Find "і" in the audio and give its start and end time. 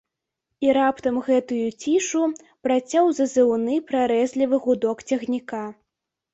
0.67-0.69